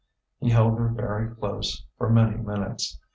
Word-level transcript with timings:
He 0.39 0.49
held 0.49 0.79
her 0.79 0.87
very 0.87 1.29
close 1.35 1.85
for 1.99 2.09
many 2.09 2.35
minutes. 2.35 2.97